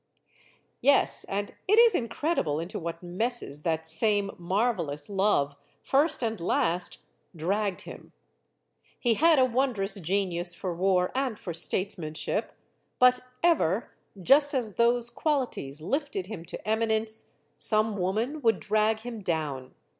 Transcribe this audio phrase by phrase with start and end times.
[0.81, 7.01] Yes, and it is incredible into what messes that same "marvelous love," first and last,
[7.35, 8.11] dragged him.
[8.99, 12.51] He had a wondrous genius for war and for statesmanship;
[12.97, 19.21] but ever, just as those qualities lifted him to eminence, some woman would drag him
[19.21, 19.75] down.